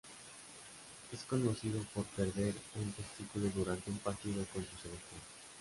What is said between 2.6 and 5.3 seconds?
un testículo durante un partido con su selección.